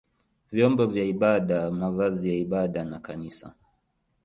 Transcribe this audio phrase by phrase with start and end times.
[0.51, 3.53] vyombo vya ibada, mavazi ya ibada na kanisa.